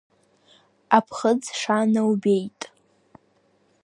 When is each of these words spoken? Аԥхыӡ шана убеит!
Аԥхыӡ 0.97 1.41
шана 1.59 2.01
убеит! 2.11 2.59